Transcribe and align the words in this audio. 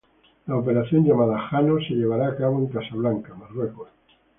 La 0.47 0.55
operación 0.55 1.03
llamada 1.05 1.37
"Jano" 1.37 1.77
se 1.77 1.93
llevará 1.93 2.29
a 2.29 2.35
cabo 2.35 2.57
en 2.57 2.69
Casablanca, 2.69 3.35
Marruecos. 3.35 3.89